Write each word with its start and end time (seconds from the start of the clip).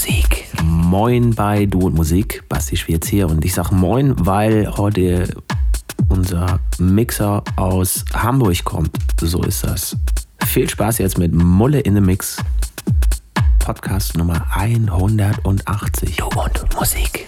Musik. 0.00 0.46
Moin 0.64 1.34
bei 1.34 1.66
Du 1.66 1.80
und 1.80 1.94
Musik, 1.94 2.42
Basti 2.48 2.74
Schwierz 2.74 3.06
hier 3.06 3.28
und 3.28 3.44
ich 3.44 3.52
sag 3.52 3.70
Moin, 3.70 4.14
weil 4.16 4.66
heute 4.78 5.28
unser 6.08 6.58
Mixer 6.78 7.44
aus 7.56 8.06
Hamburg 8.14 8.64
kommt. 8.64 8.96
So 9.20 9.42
ist 9.42 9.62
das. 9.62 9.94
Viel 10.46 10.70
Spaß 10.70 10.96
jetzt 10.98 11.18
mit 11.18 11.34
Mulle 11.34 11.80
in 11.80 11.96
the 11.96 12.00
Mix. 12.00 12.38
Podcast 13.58 14.16
Nummer 14.16 14.46
180. 14.54 16.16
Du 16.16 16.28
und 16.28 16.74
Musik. 16.74 17.26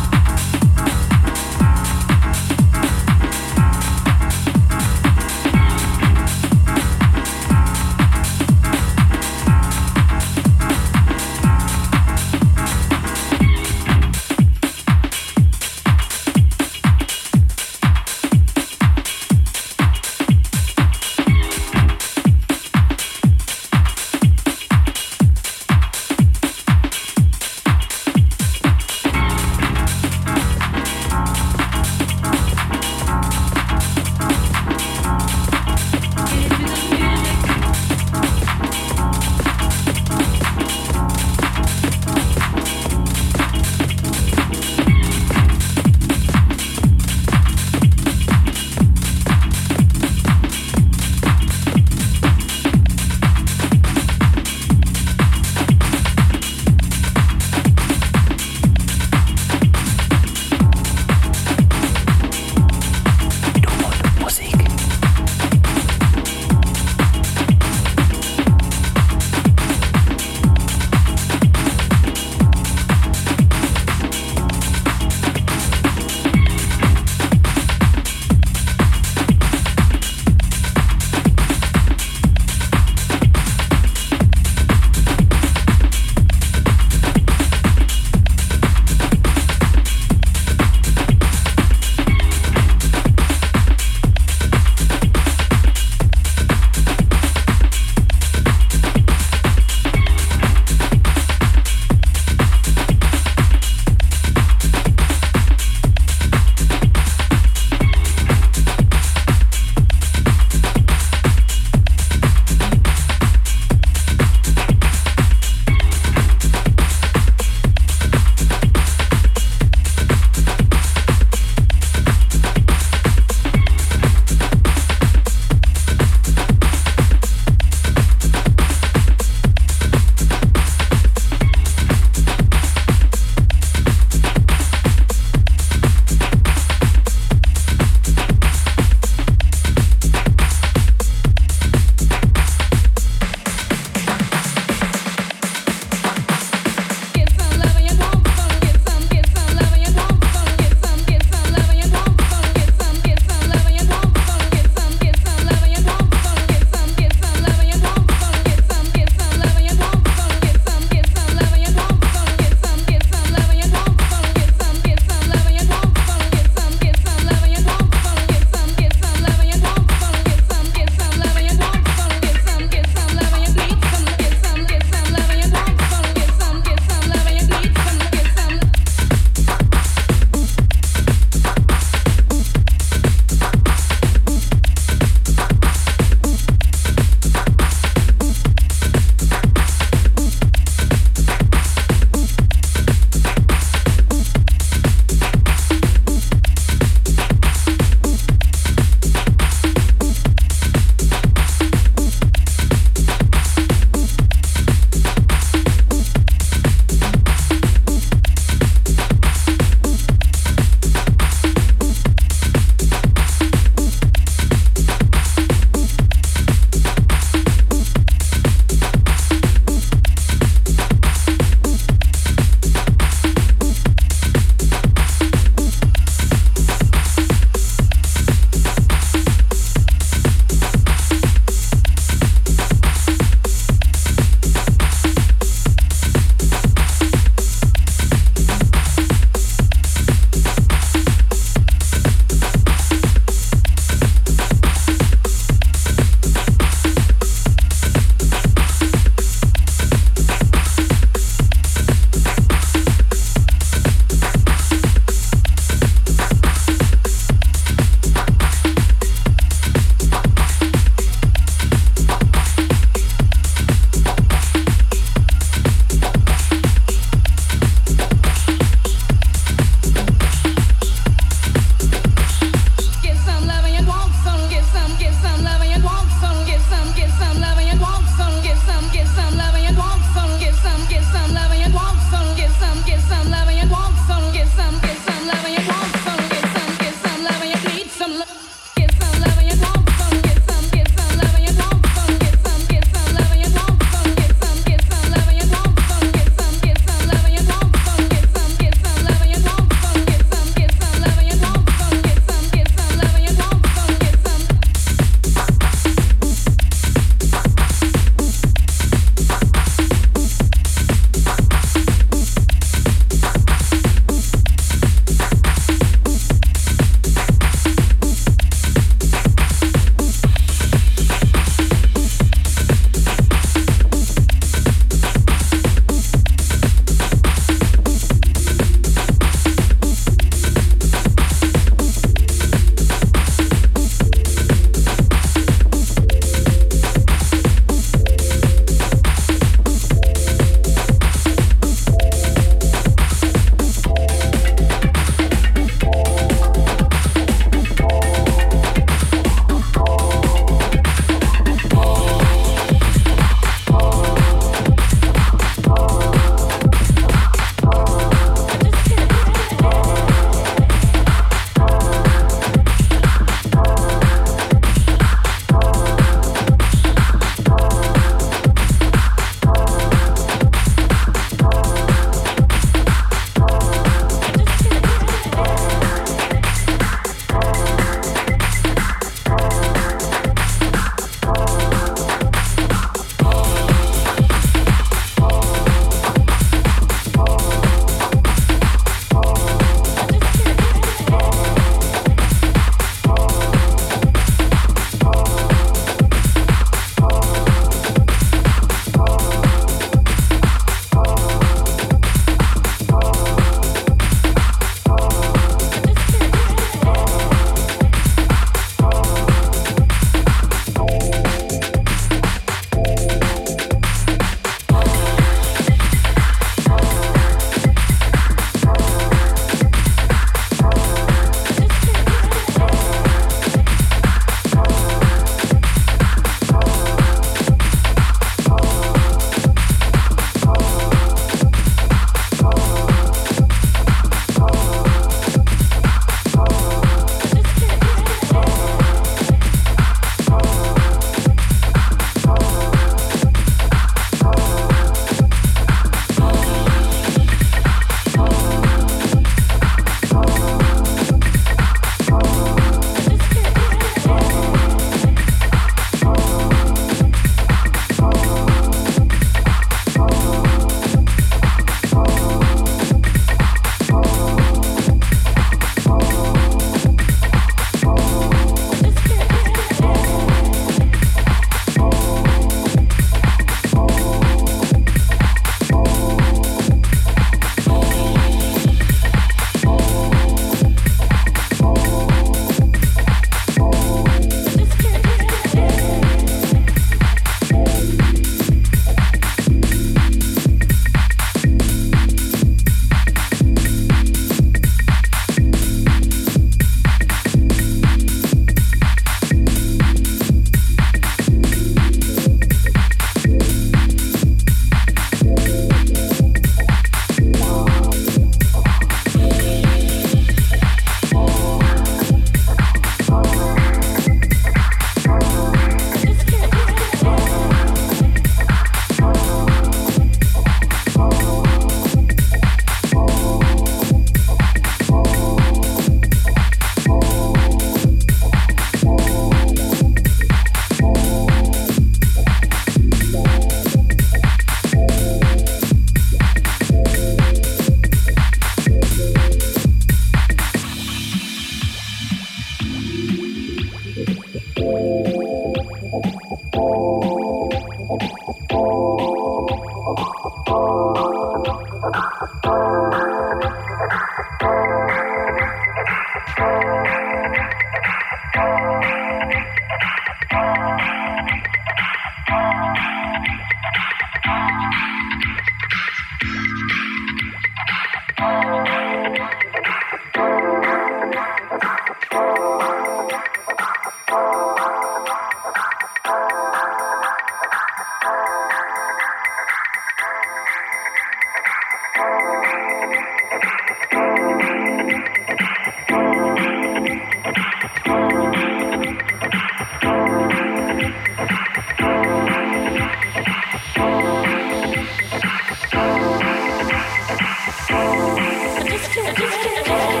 Oh. 599.13 599.97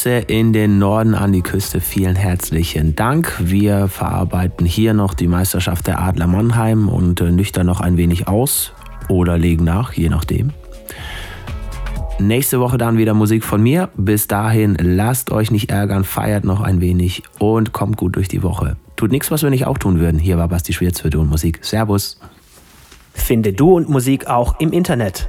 Grüße 0.00 0.18
in 0.28 0.54
den 0.54 0.78
Norden 0.78 1.14
an 1.14 1.30
die 1.30 1.42
Küste. 1.42 1.82
Vielen 1.82 2.16
herzlichen 2.16 2.96
Dank. 2.96 3.34
Wir 3.38 3.86
verarbeiten 3.86 4.64
hier 4.64 4.94
noch 4.94 5.12
die 5.12 5.26
Meisterschaft 5.26 5.86
der 5.86 6.00
Adler 6.00 6.26
Mannheim 6.26 6.88
und 6.88 7.20
äh, 7.20 7.30
nüchtern 7.30 7.66
noch 7.66 7.80
ein 7.80 7.98
wenig 7.98 8.26
aus 8.26 8.72
oder 9.10 9.36
legen 9.36 9.64
nach, 9.64 9.92
je 9.92 10.08
nachdem. 10.08 10.52
Nächste 12.18 12.60
Woche 12.60 12.78
dann 12.78 12.96
wieder 12.96 13.12
Musik 13.12 13.44
von 13.44 13.62
mir. 13.62 13.90
Bis 13.94 14.26
dahin, 14.26 14.74
lasst 14.80 15.30
euch 15.32 15.50
nicht 15.50 15.70
ärgern, 15.70 16.04
feiert 16.04 16.44
noch 16.44 16.62
ein 16.62 16.80
wenig 16.80 17.22
und 17.38 17.72
kommt 17.72 17.98
gut 17.98 18.16
durch 18.16 18.28
die 18.28 18.42
Woche. 18.42 18.78
Tut 18.96 19.10
nichts, 19.10 19.30
was 19.30 19.42
wir 19.42 19.50
nicht 19.50 19.66
auch 19.66 19.76
tun 19.76 20.00
würden. 20.00 20.18
Hier 20.18 20.38
war 20.38 20.48
Basti 20.48 20.72
Schwierz 20.72 21.00
für 21.00 21.10
Du 21.10 21.20
und 21.20 21.28
Musik. 21.28 21.58
Servus. 21.60 22.18
Finde 23.12 23.52
Du 23.52 23.76
und 23.76 23.90
Musik 23.90 24.28
auch 24.28 24.60
im 24.60 24.72
Internet. 24.72 25.28